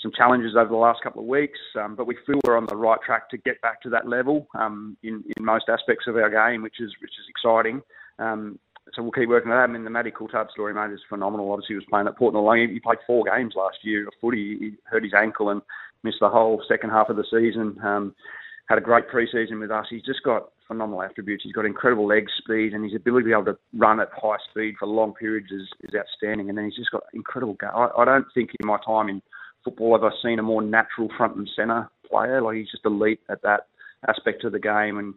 some 0.00 0.12
challenges 0.16 0.54
over 0.56 0.68
the 0.68 0.76
last 0.76 1.02
couple 1.02 1.22
of 1.22 1.28
weeks, 1.28 1.58
um, 1.80 1.96
but 1.96 2.06
we 2.06 2.16
feel 2.24 2.38
we're 2.44 2.56
on 2.56 2.66
the 2.66 2.76
right 2.76 2.98
track 3.04 3.28
to 3.30 3.38
get 3.38 3.60
back 3.62 3.80
to 3.82 3.90
that 3.90 4.06
level 4.06 4.46
um, 4.54 4.96
in 5.02 5.24
in 5.36 5.44
most 5.44 5.64
aspects 5.68 6.06
of 6.06 6.16
our 6.16 6.30
game, 6.30 6.62
which 6.62 6.80
is 6.80 6.92
which 7.02 7.12
is 7.18 7.26
exciting. 7.28 7.82
Um, 8.20 8.60
so 8.94 9.02
we'll 9.02 9.12
keep 9.12 9.28
working 9.28 9.50
on 9.50 9.58
that. 9.58 9.70
I 9.70 9.72
mean, 9.72 9.84
the 9.84 9.90
Matty 9.90 10.10
Coulthard 10.10 10.50
story, 10.50 10.72
mate, 10.72 10.94
is 10.94 11.00
phenomenal. 11.08 11.50
Obviously, 11.50 11.74
he 11.74 11.76
was 11.76 11.84
playing 11.90 12.06
at 12.06 12.16
Port 12.16 12.34
Noarlunga. 12.34 12.72
He 12.72 12.80
played 12.80 12.98
four 13.06 13.24
games 13.24 13.54
last 13.56 13.78
year 13.82 14.06
of 14.06 14.14
footy. 14.20 14.56
He 14.58 14.72
hurt 14.84 15.02
his 15.02 15.14
ankle 15.14 15.50
and 15.50 15.60
missed 16.02 16.18
the 16.20 16.28
whole 16.28 16.62
second 16.68 16.90
half 16.90 17.08
of 17.08 17.16
the 17.16 17.24
season. 17.24 17.76
Um, 17.82 18.14
had 18.68 18.78
a 18.78 18.82
great 18.82 19.08
pre-season 19.08 19.60
with 19.60 19.70
us. 19.70 19.86
He's 19.88 20.02
just 20.02 20.22
got 20.22 20.50
phenomenal 20.66 21.02
attributes. 21.02 21.44
He's 21.44 21.52
got 21.52 21.66
incredible 21.66 22.06
leg 22.06 22.26
speed, 22.38 22.74
and 22.74 22.84
his 22.84 22.94
ability 22.94 23.24
to 23.24 23.28
be 23.28 23.32
able 23.32 23.52
to 23.52 23.58
run 23.74 24.00
at 24.00 24.08
high 24.12 24.38
speed 24.50 24.74
for 24.78 24.86
long 24.86 25.14
periods 25.14 25.52
is, 25.52 25.68
is 25.82 25.94
outstanding. 25.94 26.48
And 26.48 26.58
then 26.58 26.64
he's 26.64 26.76
just 26.76 26.90
got 26.90 27.04
incredible. 27.12 27.54
Go- 27.54 27.68
I, 27.68 28.02
I 28.02 28.04
don't 28.04 28.26
think 28.34 28.50
in 28.58 28.66
my 28.66 28.78
time 28.84 29.08
in 29.08 29.22
football 29.64 29.98
have 29.98 30.04
I 30.04 30.10
seen 30.22 30.38
a 30.38 30.42
more 30.42 30.62
natural 30.62 31.08
front 31.16 31.36
and 31.36 31.48
centre 31.56 31.88
player. 32.08 32.40
Like 32.40 32.56
he's 32.56 32.70
just 32.70 32.84
elite 32.84 33.20
at 33.28 33.42
that 33.42 33.66
aspect 34.08 34.44
of 34.44 34.52
the 34.52 34.58
game, 34.58 34.98
and 34.98 35.14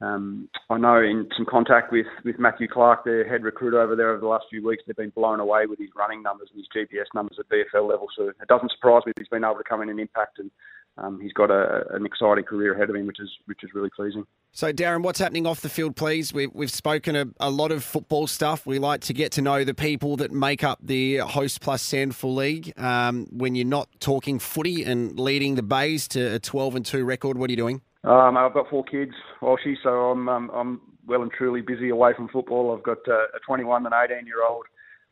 um, 0.00 0.48
I 0.70 0.78
know 0.78 0.96
in 0.96 1.28
some 1.36 1.44
contact 1.44 1.92
with, 1.92 2.06
with 2.24 2.38
Matthew 2.38 2.68
Clark, 2.68 3.04
their 3.04 3.28
head 3.28 3.42
recruiter 3.42 3.80
over 3.80 3.94
there 3.94 4.10
over 4.10 4.20
the 4.20 4.26
last 4.26 4.46
few 4.48 4.66
weeks, 4.66 4.82
they've 4.86 4.96
been 4.96 5.10
blown 5.10 5.40
away 5.40 5.66
with 5.66 5.78
his 5.78 5.90
running 5.94 6.22
numbers 6.22 6.48
and 6.54 6.58
his 6.58 6.68
GPS 6.74 7.06
numbers 7.14 7.38
at 7.38 7.48
BFL 7.50 7.88
level. 7.88 8.06
So 8.16 8.28
it 8.28 8.48
doesn't 8.48 8.72
surprise 8.72 9.02
me 9.04 9.12
that 9.14 9.20
he's 9.20 9.28
been 9.28 9.44
able 9.44 9.56
to 9.56 9.64
come 9.64 9.82
in 9.82 9.90
and 9.90 10.00
impact, 10.00 10.38
and 10.38 10.50
um, 10.96 11.20
he's 11.20 11.34
got 11.34 11.50
a, 11.50 11.84
an 11.94 12.06
exciting 12.06 12.44
career 12.44 12.74
ahead 12.74 12.88
of 12.88 12.96
him, 12.96 13.06
which 13.06 13.20
is 13.20 13.30
which 13.44 13.62
is 13.62 13.70
really 13.74 13.90
pleasing. 13.94 14.24
So 14.52 14.72
Darren, 14.72 15.02
what's 15.02 15.18
happening 15.18 15.46
off 15.46 15.60
the 15.60 15.68
field, 15.68 15.96
please? 15.96 16.32
We've, 16.32 16.50
we've 16.52 16.70
spoken 16.70 17.14
a, 17.14 17.26
a 17.38 17.50
lot 17.50 17.70
of 17.70 17.84
football 17.84 18.26
stuff. 18.26 18.66
We 18.66 18.78
like 18.78 19.02
to 19.02 19.12
get 19.12 19.32
to 19.32 19.42
know 19.42 19.64
the 19.64 19.74
people 19.74 20.16
that 20.16 20.32
make 20.32 20.64
up 20.64 20.78
the 20.82 21.18
Host 21.18 21.60
Plus 21.60 21.86
SANFL 21.86 22.34
League. 22.34 22.72
Um, 22.78 23.26
when 23.30 23.54
you're 23.54 23.66
not 23.66 23.88
talking 24.00 24.38
footy 24.38 24.82
and 24.82 25.20
leading 25.20 25.54
the 25.56 25.62
Bays 25.62 26.08
to 26.08 26.34
a 26.34 26.38
12 26.38 26.76
and 26.76 26.86
two 26.86 27.04
record, 27.04 27.36
what 27.38 27.50
are 27.50 27.52
you 27.52 27.56
doing? 27.56 27.82
Um, 28.04 28.36
I've 28.36 28.54
got 28.54 28.70
four 28.70 28.84
kids, 28.84 29.12
Walshy, 29.42 29.74
so 29.82 29.90
I'm 29.90 30.28
um, 30.28 30.50
I'm 30.54 30.80
well 31.06 31.22
and 31.22 31.30
truly 31.30 31.60
busy 31.60 31.90
away 31.90 32.12
from 32.16 32.28
football. 32.28 32.74
I've 32.74 32.84
got 32.84 32.98
uh, 33.08 33.26
a 33.34 33.40
21 33.46 33.84
and 33.84 33.94
18 33.94 34.26
year 34.26 34.46
old, 34.48 34.64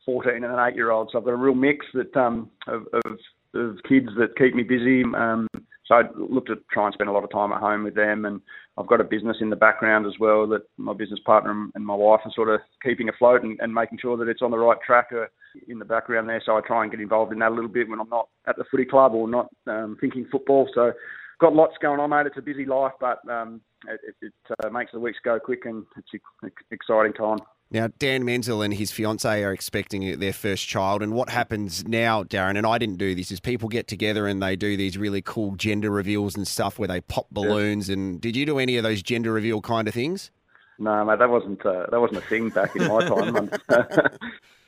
14 0.07 0.33
and 0.33 0.45
an 0.45 0.59
8 0.59 0.75
year 0.75 0.91
old. 0.91 1.11
So 1.13 1.19
I've 1.19 1.25
got 1.25 1.33
a 1.33 1.37
real 1.37 1.55
mix 1.55 1.85
that 1.95 2.17
um, 2.17 2.51
of, 2.67 2.87
of, 2.95 3.19
of 3.55 3.77
kids 3.87 4.09
that 4.19 4.39
keep 4.39 4.55
me 4.55 4.63
busy. 4.63 5.03
Um, 5.05 5.49
so 5.85 5.95
I 5.95 6.03
look 6.17 6.47
to 6.47 6.57
try 6.73 6.87
and 6.87 6.95
spend 6.95 7.11
a 7.11 7.13
lot 7.13 7.25
of 7.25 7.31
time 7.31 7.53
at 7.53 7.61
home 7.61 7.85
with 7.85 7.95
them, 7.95 8.25
and 8.25 8.41
I've 8.79 8.87
got 8.87 9.01
a 9.01 9.05
business 9.05 9.39
in 9.41 9.51
the 9.51 9.57
background 9.57 10.07
as 10.07 10.13
well 10.21 10.47
that 10.49 10.63
my 10.77 10.93
business 10.95 11.21
partner 11.27 11.69
and 11.75 11.85
my 11.85 11.95
wife 11.95 12.21
are 12.25 12.33
sort 12.35 12.49
of 12.49 12.61
keeping 12.83 13.09
afloat 13.09 13.43
and, 13.43 13.59
and 13.61 13.73
making 13.73 13.99
sure 14.01 14.17
that 14.17 14.29
it's 14.29 14.43
on 14.43 14.51
the 14.51 14.59
right 14.59 14.79
track 14.87 15.09
uh, 15.13 15.27
in 15.67 15.79
the 15.79 15.85
background 15.85 16.29
there. 16.29 16.43
So 16.45 16.57
I 16.57 16.61
try 16.61 16.83
and 16.83 16.91
get 16.91 17.01
involved 17.01 17.33
in 17.33 17.39
that 17.41 17.51
a 17.51 17.55
little 17.55 17.71
bit 17.71 17.89
when 17.89 18.01
I'm 18.01 18.09
not 18.09 18.29
at 18.47 18.57
the 18.57 18.65
footy 18.71 18.85
club 18.85 19.13
or 19.13 19.29
not 19.29 19.49
um, 19.67 19.97
thinking 20.01 20.27
football. 20.31 20.69
So 20.75 20.93
got 21.39 21.55
lots 21.55 21.75
going 21.81 22.01
on, 22.01 22.11
mate. 22.11 22.27
It's 22.27 22.37
a 22.37 22.43
busy 22.43 22.65
life, 22.65 22.93
but 23.01 23.21
um, 23.31 23.61
it, 23.87 24.01
it 24.21 24.33
uh, 24.65 24.71
makes 24.71 24.93
the 24.93 25.01
weeks 25.01 25.19
go 25.25 25.39
quick, 25.39 25.65
and 25.65 25.85
it's 25.97 26.09
an 26.43 26.51
exciting 26.71 27.13
time. 27.13 27.39
Now, 27.71 27.89
Dan 27.99 28.25
Menzel 28.25 28.63
and 28.63 28.73
his 28.73 28.91
fiancee 28.91 29.43
are 29.43 29.53
expecting 29.53 30.19
their 30.19 30.33
first 30.33 30.67
child. 30.67 31.03
And 31.03 31.13
what 31.13 31.29
happens 31.29 31.87
now, 31.87 32.25
Darren, 32.25 32.57
and 32.57 32.67
I 32.67 32.79
didn't 32.79 32.97
do 32.97 33.15
this, 33.15 33.31
is 33.31 33.41
people 33.41 33.69
get 33.69 33.87
together 33.87 34.27
and 34.27 34.43
they 34.43 34.57
do 34.57 34.77
these 34.77 34.97
really 34.97 35.21
cool 35.21 35.55
gender 35.55 35.91
reveals 35.91 36.35
and 36.35 36.49
stuff 36.49 36.79
where 36.79 36.89
they 36.89 37.03
pop 37.03 37.27
balloons. 37.31 37.89
Yeah. 37.89 37.95
And 37.95 38.21
did 38.23 38.37
you 38.37 38.47
do 38.47 38.59
any 38.59 38.79
of 38.79 38.85
those 38.85 39.03
gender 39.03 39.33
reveal 39.33 39.61
kind 39.61 39.87
of 39.87 39.93
things? 39.93 40.31
No, 40.79 41.05
mate, 41.05 41.19
that 41.19 41.29
wasn't 41.29 41.65
uh, 41.67 41.87
that 41.91 42.01
wasn't 42.01 42.19
a 42.25 42.27
thing 42.27 42.49
back 42.51 42.75
in 42.75 42.87
my 42.87 43.01
time. 43.07 43.51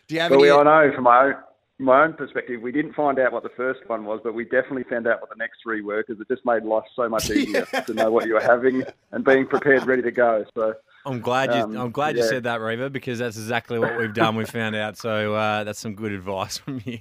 do 0.06 0.14
you 0.14 0.20
have 0.20 0.30
but 0.30 0.34
any... 0.34 0.42
we, 0.42 0.50
I 0.50 0.62
know 0.62 0.92
from 0.94 1.04
my 1.04 1.26
own 1.26 1.34
my 1.80 2.04
own 2.04 2.12
perspective, 2.12 2.60
we 2.60 2.72
didn't 2.72 2.94
find 2.94 3.18
out 3.18 3.32
what 3.32 3.42
the 3.42 3.50
first 3.50 3.80
one 3.86 4.04
was, 4.04 4.20
but 4.22 4.34
we 4.34 4.44
definitely 4.44 4.84
found 4.84 5.06
out 5.06 5.20
what 5.20 5.30
the 5.30 5.36
next 5.36 5.58
three 5.62 5.80
were 5.80 6.04
because 6.06 6.20
it 6.20 6.28
just 6.28 6.44
made 6.44 6.62
life 6.62 6.84
so 6.94 7.08
much 7.08 7.30
easier 7.30 7.64
to 7.86 7.94
know 7.94 8.10
what 8.10 8.26
you 8.26 8.34
were 8.34 8.40
having 8.40 8.84
and 9.12 9.24
being 9.24 9.46
prepared, 9.46 9.86
ready 9.86 10.02
to 10.02 10.10
go. 10.10 10.44
So 10.54 10.74
I'm 11.06 11.20
glad 11.20 11.54
you. 11.54 11.62
Um, 11.62 11.76
I'm 11.76 11.90
glad 11.90 12.16
yeah. 12.16 12.22
you 12.22 12.28
said 12.28 12.44
that, 12.44 12.60
Reva, 12.60 12.90
because 12.90 13.18
that's 13.18 13.36
exactly 13.36 13.78
what 13.78 13.98
we've 13.98 14.12
done. 14.12 14.36
We 14.36 14.44
found 14.44 14.76
out, 14.76 14.98
so 14.98 15.34
uh, 15.34 15.64
that's 15.64 15.78
some 15.78 15.94
good 15.94 16.12
advice 16.12 16.58
from 16.58 16.82
you. 16.84 17.00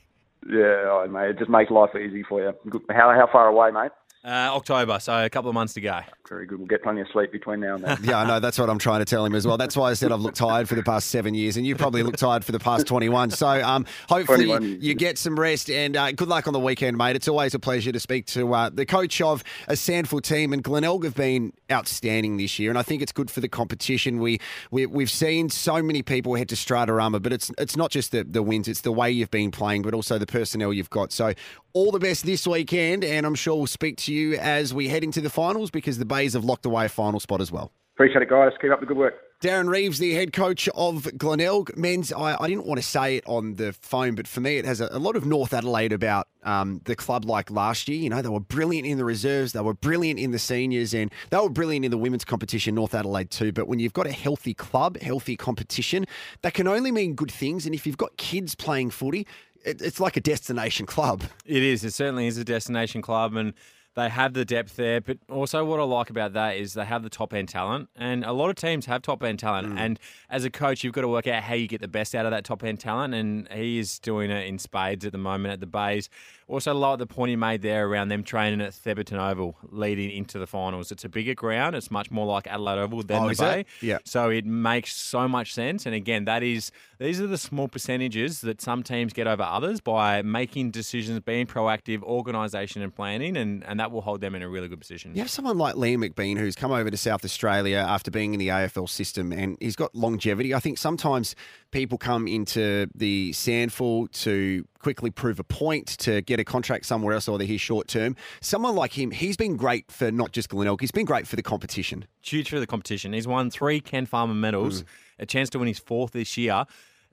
Yeah, 0.50 0.86
oh, 0.88 1.06
mate, 1.10 1.32
it 1.32 1.40
just 1.40 1.50
makes 1.50 1.70
life 1.70 1.94
easy 1.96 2.24
for 2.24 2.42
you. 2.42 2.82
How 2.90 3.14
how 3.14 3.28
far 3.32 3.48
away, 3.48 3.72
mate? 3.72 3.92
Uh, 4.22 4.52
October, 4.52 5.00
so 5.00 5.24
a 5.24 5.30
couple 5.30 5.50
of 5.50 5.54
months 5.54 5.74
to 5.74 5.80
go. 5.80 6.02
Very 6.28 6.46
good. 6.46 6.60
We'll 6.60 6.68
get 6.68 6.84
plenty 6.84 7.00
of 7.00 7.08
sleep 7.14 7.32
between 7.32 7.62
now 7.62 7.76
and 7.76 7.84
then. 7.86 7.98
Yeah, 8.04 8.20
I 8.20 8.28
know. 8.28 8.42
That's 8.42 8.60
what 8.60 8.70
I'm 8.70 8.78
trying 8.78 9.00
to 9.00 9.06
tell 9.06 9.24
him 9.26 9.34
as 9.34 9.48
well. 9.48 9.56
That's 9.56 9.78
why 9.78 9.92
I 9.92 9.94
said 9.94 10.12
I've 10.12 10.20
looked 10.20 10.36
tired 10.36 10.68
for 10.68 10.76
the 10.76 10.84
past 10.84 11.08
seven 11.08 11.34
years, 11.34 11.56
and 11.56 11.66
you 11.66 11.74
probably 11.78 12.04
look 12.04 12.18
tired 12.18 12.44
for 12.44 12.52
the 12.52 12.60
past 12.60 12.86
21. 12.86 13.32
So 13.32 13.48
um, 13.48 13.86
hopefully 14.10 14.48
21 14.48 14.64
you, 14.64 14.78
you 14.82 14.94
get 14.94 15.18
some 15.18 15.40
rest, 15.40 15.70
and 15.70 15.96
uh, 15.96 16.12
good 16.12 16.28
luck 16.28 16.48
on 16.48 16.54
the 16.54 16.60
weekend, 16.60 16.98
mate. 16.98 17.16
It's 17.16 17.30
always 17.30 17.54
a 17.54 17.60
pleasure 17.60 17.94
to 17.94 18.00
speak 18.00 18.26
to 18.28 18.54
uh, 18.54 18.70
the 18.70 18.86
coach 18.86 19.22
of 19.22 19.42
a 19.70 19.74
SANFL 19.74 20.22
team, 20.22 20.52
and 20.52 20.62
Glenelg 20.64 21.06
have 21.06 21.16
been 21.16 21.54
outstanding 21.72 22.36
this 22.36 22.60
year, 22.60 22.70
and 22.70 22.78
I 22.78 22.84
think 22.84 23.02
it's 23.02 23.14
good 23.14 23.32
for 23.32 23.40
the 23.40 23.50
competition. 23.50 24.20
We, 24.20 24.42
we 24.70 24.86
we've 24.86 25.10
seen 25.10 25.50
so 25.50 25.82
many 25.82 26.02
people 26.02 26.36
head 26.36 26.50
to 26.50 26.56
Stratarama, 26.56 27.22
but 27.22 27.32
it's 27.32 27.52
it's 27.58 27.78
not 27.78 27.90
just 27.90 28.12
the, 28.12 28.26
the 28.26 28.44
wins; 28.44 28.68
it's 28.68 28.82
the 28.82 28.92
way 28.92 29.10
you've 29.10 29.32
been 29.32 29.52
playing, 29.52 29.84
but 29.84 29.94
also 29.94 30.18
the 30.18 30.28
personnel 30.28 30.74
you've 30.74 30.90
got. 30.90 31.14
So 31.14 31.34
all 31.74 31.92
the 31.92 32.00
best 32.00 32.26
this 32.26 32.48
weekend, 32.48 33.04
and 33.04 33.26
I'm 33.26 33.36
sure 33.36 33.56
we'll 33.56 33.68
speak 33.68 33.98
to 33.98 34.14
you 34.14 34.36
as 34.36 34.74
we 34.74 34.88
head 34.88 35.04
into 35.04 35.22
the 35.22 35.30
finals 35.30 35.72
because 35.72 35.98
the 35.98 36.06
Bays 36.06 36.34
have 36.34 36.44
locked 36.44 36.66
away 36.66 36.86
a 36.86 36.90
final 36.90 37.20
spot 37.20 37.42
as 37.42 37.52
well. 37.52 37.72
Appreciate 37.96 38.22
it, 38.22 38.30
guys. 38.30 38.52
Keep 38.62 38.72
up 38.72 38.80
the 38.80 38.86
good 38.86 38.98
work. 38.98 39.16
Darren 39.42 39.70
Reeves, 39.70 40.00
the 40.00 40.14
head 40.14 40.34
coach 40.34 40.68
of 40.76 41.18
Glenelg. 41.18 41.78
Men's, 41.78 42.12
I, 42.12 42.36
I 42.42 42.50
didn't 42.50 42.66
want 42.66 42.78
to 42.78 42.86
say 42.86 43.16
it 43.16 43.24
on 43.26 43.56
the 43.56 43.72
phone, 43.72 44.16
but 44.16 44.28
for 44.28 44.42
me, 44.42 44.58
it 44.58 44.66
has 44.66 44.82
a, 44.82 44.90
a 44.92 45.00
lot 45.00 45.16
of 45.16 45.26
North 45.26 45.54
Adelaide 45.54 45.94
about 45.94 46.28
um, 46.44 46.82
the 46.84 46.96
club 46.96 47.24
like 47.24 47.50
last 47.50 47.88
year. 47.88 47.98
You 47.98 48.10
know, 48.10 48.22
they 48.22 48.28
were 48.28 48.42
brilliant 48.42 48.86
in 48.86 48.98
the 48.98 49.06
reserves, 49.06 49.54
they 49.54 49.62
were 49.62 49.74
brilliant 49.74 50.20
in 50.20 50.32
the 50.32 50.40
seniors, 50.40 50.94
and 50.94 51.10
they 51.30 51.38
were 51.38 51.50
brilliant 51.50 51.86
in 51.86 51.92
the 51.92 51.98
women's 51.98 52.26
competition, 52.26 52.76
North 52.76 52.94
Adelaide 52.94 53.32
too. 53.32 53.54
But 53.54 53.70
when 53.70 53.80
you've 53.80 53.94
got 53.94 54.08
a 54.08 54.12
healthy 54.12 54.54
club, 54.54 54.98
healthy 55.00 55.38
competition, 55.38 56.06
that 56.42 56.54
can 56.54 56.68
only 56.68 56.92
mean 56.92 57.16
good 57.16 57.32
things. 57.32 57.66
And 57.66 57.74
if 57.74 57.88
you've 57.88 57.98
got 57.98 58.18
kids 58.18 58.56
playing 58.56 58.90
footy, 58.90 59.26
it, 59.66 59.82
it's 59.82 60.00
like 60.00 60.18
a 60.18 60.22
destination 60.22 60.86
club. 60.86 61.24
It 61.46 61.64
is. 61.64 61.84
It 61.84 61.94
certainly 61.94 62.28
is 62.28 62.38
a 62.38 62.44
destination 62.44 63.02
club, 63.02 63.36
and 63.36 63.54
they 64.00 64.10
have 64.10 64.34
the 64.34 64.46
depth 64.46 64.76
there. 64.76 65.02
But 65.02 65.18
also, 65.30 65.64
what 65.66 65.80
I 65.80 65.84
like 65.84 66.10
about 66.10 66.34
that 66.34 66.58
is 66.58 66.74
they 66.74 66.86
have 66.86 67.04
the 67.04 67.10
top 67.10 67.34
end 67.34 67.50
talent, 67.50 67.90
and 67.96 68.24
a 68.24 68.32
lot 68.32 68.50
of 68.50 68.56
teams 68.56 68.86
have 68.86 69.02
top 69.02 69.24
end 69.24 69.40
talent. 69.40 69.74
Mm. 69.74 69.78
And 69.80 70.00
as 70.30 70.46
a 70.46 70.50
coach, 70.50 70.84
you've 70.84 70.94
got 70.94 71.02
to 71.02 71.08
work 71.08 71.28
out 71.28 71.44
how 71.44 71.54
you 71.54 71.68
get 71.68 71.82
the 71.82 71.88
best 71.88 72.16
out 72.16 72.26
of 72.26 72.32
that 72.32 72.44
top 72.44 72.64
end 72.64 72.80
talent, 72.80 73.14
and 73.14 73.48
he 73.52 73.80
is 73.80 74.00
doing 74.00 74.32
it 74.32 74.48
in 74.48 74.58
spades 74.60 75.06
at 75.06 75.12
the 75.12 75.18
moment 75.18 75.54
at 75.54 75.60
the 75.60 75.68
Bays. 75.68 76.10
Also, 76.50 76.74
like 76.74 76.98
the 76.98 77.06
point 77.06 77.30
he 77.30 77.36
made 77.36 77.62
there 77.62 77.88
around 77.88 78.08
them 78.08 78.24
training 78.24 78.60
at 78.60 78.72
Thebarton 78.72 79.20
Oval 79.20 79.56
leading 79.70 80.10
into 80.10 80.40
the 80.40 80.48
finals. 80.48 80.92
It's 80.92 81.06
a 81.06 81.10
bigger 81.10 81.36
ground. 81.36 81.76
It's 81.76 81.92
much 81.92 82.10
more 82.10 82.26
like 82.26 82.48
Adelaide 82.48 82.80
Oval 82.80 83.04
than 83.04 83.22
Oh, 83.22 83.30
the 83.30 83.36
Bay. 83.36 83.60
it? 83.60 83.68
Yeah. 83.82 83.98
So 84.04 84.32
it 84.32 84.48
makes 84.48 84.96
so 84.96 85.28
much 85.28 85.54
sense. 85.54 85.86
And 85.86 85.94
again, 85.94 86.26
that 86.26 86.42
is 86.42 86.72
these 86.98 87.22
are 87.22 87.28
the 87.28 87.38
small 87.38 87.68
percentages 87.68 88.42
that 88.42 88.62
some 88.62 88.82
teams 88.82 89.14
get 89.14 89.28
over 89.28 89.44
others 89.44 89.80
by 89.80 90.24
making 90.24 90.72
decisions, 90.72 91.20
being 91.20 91.46
proactive, 91.46 92.02
organisation 92.02 92.82
and 92.82 92.96
planning, 92.96 93.38
and, 93.38 93.64
and 93.66 93.80
that 93.80 93.89
will 93.92 94.02
hold 94.02 94.22
them 94.22 94.36
in 94.36 94.42
a 94.42 94.50
really 94.50 94.68
good 94.68 94.80
position. 94.80 95.14
You 95.14 95.22
have 95.22 95.30
someone 95.30 95.58
like 95.58 95.76
Liam 95.76 96.08
McBean 96.08 96.38
who's 96.38 96.56
come 96.56 96.72
over 96.72 96.90
to 96.90 96.98
South 96.98 97.26
Australia 97.26 97.78
after 97.78 98.12
being 98.12 98.34
in 98.34 98.40
the 98.40 98.50
AFL 98.50 98.90
system 98.90 99.32
and 99.32 99.58
he's 99.60 99.76
got 99.76 99.94
longevity. 99.96 100.54
I 100.54 100.60
think 100.60 100.78
sometimes 100.78 101.36
people 101.72 101.98
come 101.98 102.28
into 102.28 102.88
the 102.96 103.32
SANFL 103.32 104.12
to 104.24 104.66
quickly 104.80 105.12
prove 105.12 105.40
a 105.40 105.44
point, 105.44 105.88
to 106.00 106.22
get 106.22 106.40
a 106.40 106.44
contract 106.44 106.86
somewhere 106.86 107.14
else, 107.14 107.28
or 107.28 107.38
they're 107.38 107.48
here 107.48 107.58
short 107.58 107.88
term. 107.88 108.16
Someone 108.42 108.76
like 108.76 108.98
him, 108.98 109.12
he's 109.12 109.38
been 109.38 109.58
great 109.58 109.92
for 109.92 110.12
not 110.12 110.32
just 110.32 110.50
Glenelg, 110.50 110.82
he's 110.82 110.92
been 110.92 111.06
great 111.06 111.28
for 111.28 111.36
the 111.36 111.44
competition. 111.44 112.06
Huge 112.22 112.50
for 112.50 112.60
the 112.60 112.68
competition. 112.68 113.14
He's 113.14 113.28
won 113.28 113.50
three 113.50 113.80
Ken 113.80 114.06
Farmer 114.06 114.34
medals, 114.34 114.84
mm. 114.84 114.86
a 115.20 115.26
chance 115.26 115.50
to 115.52 115.60
win 115.60 115.68
his 115.68 115.80
fourth 115.80 116.12
this 116.12 116.38
year. 116.38 116.66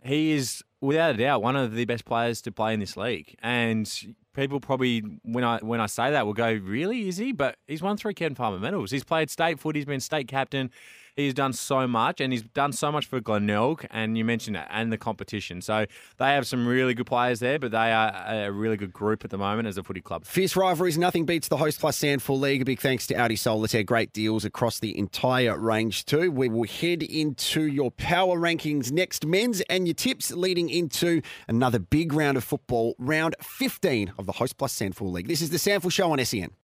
He 0.04 0.32
is, 0.32 0.62
without 0.80 1.14
a 1.14 1.18
doubt, 1.18 1.42
one 1.42 1.56
of 1.56 1.74
the 1.74 1.84
best 1.84 2.04
players 2.04 2.40
to 2.42 2.52
play 2.52 2.74
in 2.74 2.80
this 2.80 2.96
league. 2.96 3.34
And 3.42 3.90
people 4.36 4.60
probably, 4.60 5.00
when 5.22 5.42
I 5.42 5.58
when 5.58 5.80
I 5.80 5.86
say 5.86 6.10
that, 6.10 6.26
will 6.26 6.34
go, 6.34 6.52
"Really, 6.52 7.08
is 7.08 7.16
he?" 7.16 7.32
But 7.32 7.56
he's 7.66 7.82
won 7.82 7.96
three 7.96 8.14
Ken 8.14 8.34
Farmer 8.34 8.58
medals. 8.58 8.90
He's 8.90 9.04
played 9.04 9.30
state 9.30 9.58
foot. 9.58 9.74
He's 9.74 9.86
been 9.86 10.00
state 10.00 10.28
captain. 10.28 10.70
He's 11.16 11.32
done 11.32 11.54
so 11.54 11.88
much, 11.88 12.20
and 12.20 12.30
he's 12.30 12.42
done 12.42 12.72
so 12.72 12.92
much 12.92 13.06
for 13.06 13.20
Glenelg. 13.20 13.86
And 13.90 14.18
you 14.18 14.24
mentioned 14.24 14.54
that, 14.54 14.68
and 14.70 14.92
the 14.92 14.98
competition. 14.98 15.62
So 15.62 15.86
they 16.18 16.26
have 16.26 16.46
some 16.46 16.68
really 16.68 16.92
good 16.92 17.06
players 17.06 17.40
there, 17.40 17.58
but 17.58 17.70
they 17.70 17.90
are 17.90 18.46
a 18.46 18.52
really 18.52 18.76
good 18.76 18.92
group 18.92 19.24
at 19.24 19.30
the 19.30 19.38
moment 19.38 19.66
as 19.66 19.78
a 19.78 19.82
footy 19.82 20.02
club. 20.02 20.26
Fierce 20.26 20.56
rivalries, 20.56 20.98
nothing 20.98 21.24
beats 21.24 21.48
the 21.48 21.56
Host 21.56 21.80
Plus 21.80 21.98
SANFL 21.98 22.38
League. 22.38 22.60
A 22.60 22.64
big 22.66 22.80
thanks 22.80 23.06
to 23.06 23.14
Audi 23.14 23.36
Solitaire. 23.36 23.82
Great 23.82 24.12
deals 24.12 24.44
across 24.44 24.78
the 24.78 24.96
entire 24.98 25.58
range, 25.58 26.04
too. 26.04 26.30
We 26.30 26.50
will 26.50 26.68
head 26.68 27.02
into 27.02 27.62
your 27.62 27.90
power 27.92 28.38
rankings 28.38 28.92
next, 28.92 29.24
men's, 29.24 29.62
and 29.62 29.88
your 29.88 29.94
tips 29.94 30.30
leading 30.32 30.68
into 30.68 31.22
another 31.48 31.78
big 31.78 32.12
round 32.12 32.36
of 32.36 32.44
football, 32.44 32.94
round 32.98 33.34
15 33.40 34.12
of 34.18 34.26
the 34.26 34.32
Host 34.32 34.58
Plus 34.58 34.78
SANFL 34.78 35.10
League. 35.10 35.28
This 35.28 35.40
is 35.40 35.48
the 35.48 35.56
SANFL 35.56 35.90
Show 35.90 36.12
on 36.12 36.22
SEN. 36.22 36.50